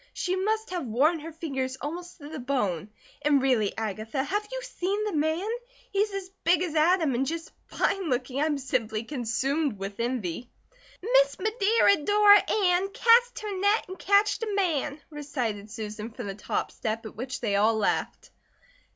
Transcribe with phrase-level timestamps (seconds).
[0.15, 2.89] She must have worn her fingers almost to the bone!
[3.21, 5.47] And really, Agatha, have you seen the man?
[5.91, 8.41] He's as big as Adam, and just fine looking.
[8.41, 10.49] I'm simply consumed with envy."
[11.03, 16.33] "Miss Medira, Dora, Ann, cast her net, and catched a man!" recited Susan from the
[16.33, 18.31] top step, at which they all laughed.